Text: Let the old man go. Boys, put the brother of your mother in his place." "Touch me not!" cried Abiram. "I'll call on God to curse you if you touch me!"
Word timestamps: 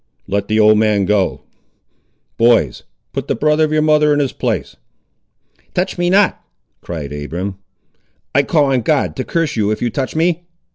Let 0.27 0.47
the 0.47 0.59
old 0.59 0.79
man 0.79 1.05
go. 1.05 1.41
Boys, 2.35 2.81
put 3.13 3.27
the 3.27 3.35
brother 3.35 3.63
of 3.63 3.71
your 3.71 3.83
mother 3.83 4.11
in 4.15 4.19
his 4.19 4.33
place." 4.33 4.75
"Touch 5.75 5.95
me 5.99 6.09
not!" 6.09 6.43
cried 6.81 7.13
Abiram. 7.13 7.59
"I'll 8.33 8.45
call 8.45 8.65
on 8.71 8.81
God 8.81 9.15
to 9.17 9.23
curse 9.23 9.55
you 9.55 9.69
if 9.69 9.79
you 9.79 9.91
touch 9.91 10.15
me!" 10.15 10.47